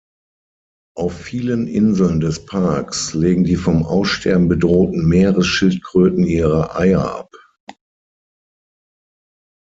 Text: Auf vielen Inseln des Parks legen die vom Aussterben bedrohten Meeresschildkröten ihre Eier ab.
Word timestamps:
Auf 0.97 1.13
vielen 1.15 1.67
Inseln 1.67 2.21
des 2.21 2.43
Parks 2.47 3.13
legen 3.13 3.43
die 3.43 3.55
vom 3.55 3.83
Aussterben 3.85 4.47
bedrohten 4.47 5.05
Meeresschildkröten 5.07 6.23
ihre 6.23 6.75
Eier 6.75 7.07
ab. 7.19 7.31